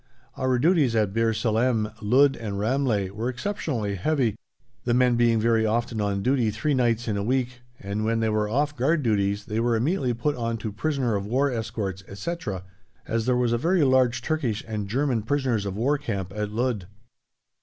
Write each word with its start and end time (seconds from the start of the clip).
Our 0.35 0.57
duties 0.57 0.95
at 0.95 1.13
Bir 1.13 1.31
Salem, 1.31 1.91
Ludd, 2.01 2.35
and 2.35 2.57
Ramleh 2.57 3.11
were 3.11 3.29
exceptionally 3.29 3.93
heavy, 3.93 4.35
the 4.83 4.95
men 4.95 5.15
being 5.15 5.39
very 5.39 5.63
often 5.63 6.01
on 6.01 6.23
duty 6.23 6.49
three 6.49 6.73
nights 6.73 7.07
in 7.07 7.17
a 7.17 7.23
week, 7.23 7.61
and 7.79 8.03
when 8.03 8.19
they 8.19 8.29
were 8.29 8.49
off 8.49 8.75
guard 8.75 9.03
duties 9.03 9.45
they 9.45 9.59
were 9.59 9.75
immediately 9.75 10.15
put 10.15 10.35
on 10.35 10.57
to 10.57 10.71
prisoner 10.71 11.15
of 11.15 11.27
war 11.27 11.51
escorts, 11.51 12.03
etc., 12.07 12.63
as 13.05 13.27
there 13.27 13.37
was 13.37 13.53
a 13.53 13.59
very 13.59 13.83
large 13.83 14.23
Turkish 14.23 14.63
and 14.67 14.87
German 14.89 15.21
Prisoners 15.21 15.67
of 15.67 15.77
War 15.77 15.99
Camp 15.99 16.33
at 16.35 16.49
Ludd. 16.49 16.87